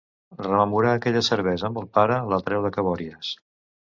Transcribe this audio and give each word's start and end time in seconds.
Rememorar 0.43 0.93
aquella 0.99 1.21
cervesa 1.27 1.67
amb 1.69 1.77
el 1.81 1.85
pare 1.97 2.17
la 2.31 2.39
treu 2.47 2.65
de 2.65 2.73
cabòries. 2.79 3.31